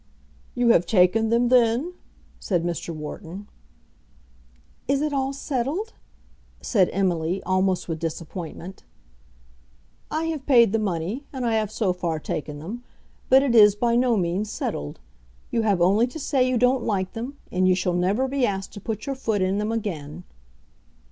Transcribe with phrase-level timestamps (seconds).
[0.55, 1.93] "You have taken them, then?"
[2.39, 2.89] said Mr.
[2.89, 3.47] Wharton.
[4.87, 5.93] "Is it all settled?"
[6.59, 8.81] said Emily, almost with disappointment.
[10.09, 12.83] "I have paid the money, and I have so far taken them.
[13.29, 14.99] But it is by no means settled.
[15.51, 18.73] You have only to say you don't like them, and you shall never be asked
[18.73, 20.23] to put your foot in them again."